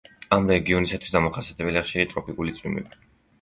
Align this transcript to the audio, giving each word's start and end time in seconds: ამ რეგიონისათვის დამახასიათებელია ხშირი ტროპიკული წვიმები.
ამ 0.35 0.47
რეგიონისათვის 0.53 1.13
დამახასიათებელია 1.17 1.85
ხშირი 1.89 2.07
ტროპიკული 2.15 2.57
წვიმები. 2.63 2.99